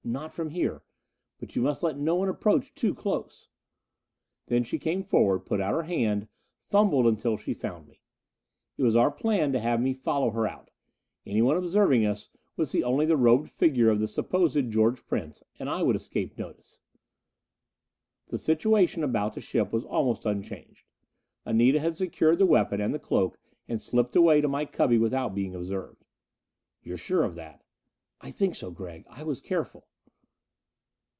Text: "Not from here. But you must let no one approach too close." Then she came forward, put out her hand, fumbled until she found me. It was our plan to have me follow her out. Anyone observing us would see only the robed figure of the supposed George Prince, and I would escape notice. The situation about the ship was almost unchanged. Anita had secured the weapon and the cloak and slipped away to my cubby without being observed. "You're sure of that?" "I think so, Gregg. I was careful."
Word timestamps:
"Not 0.03 0.33
from 0.33 0.49
here. 0.49 0.81
But 1.39 1.55
you 1.55 1.61
must 1.61 1.83
let 1.83 1.95
no 1.97 2.15
one 2.15 2.27
approach 2.27 2.73
too 2.73 2.95
close." 2.95 3.47
Then 4.47 4.63
she 4.63 4.79
came 4.79 5.03
forward, 5.03 5.41
put 5.41 5.61
out 5.61 5.75
her 5.75 5.83
hand, 5.83 6.27
fumbled 6.57 7.05
until 7.05 7.37
she 7.37 7.53
found 7.53 7.87
me. 7.87 8.01
It 8.77 8.83
was 8.83 8.95
our 8.95 9.11
plan 9.11 9.53
to 9.53 9.59
have 9.59 9.79
me 9.79 9.93
follow 9.93 10.31
her 10.31 10.47
out. 10.47 10.71
Anyone 11.25 11.55
observing 11.55 12.03
us 12.05 12.29
would 12.57 12.67
see 12.67 12.83
only 12.83 13.05
the 13.05 13.15
robed 13.15 13.51
figure 13.51 13.89
of 13.89 13.99
the 13.99 14.07
supposed 14.07 14.71
George 14.71 15.05
Prince, 15.05 15.43
and 15.59 15.69
I 15.69 15.83
would 15.83 15.95
escape 15.95 16.35
notice. 16.37 16.81
The 18.29 18.39
situation 18.39 19.03
about 19.03 19.35
the 19.35 19.39
ship 19.39 19.71
was 19.71 19.85
almost 19.85 20.25
unchanged. 20.25 20.87
Anita 21.45 21.79
had 21.79 21.95
secured 21.95 22.39
the 22.39 22.47
weapon 22.47 22.81
and 22.81 22.91
the 22.93 22.99
cloak 22.99 23.39
and 23.67 23.79
slipped 23.79 24.15
away 24.15 24.41
to 24.41 24.47
my 24.49 24.65
cubby 24.65 24.97
without 24.97 25.35
being 25.35 25.53
observed. 25.53 26.03
"You're 26.81 26.97
sure 26.97 27.23
of 27.23 27.35
that?" 27.35 27.63
"I 28.19 28.31
think 28.31 28.55
so, 28.55 28.71
Gregg. 28.71 29.05
I 29.07 29.23
was 29.23 29.39
careful." 29.39 29.87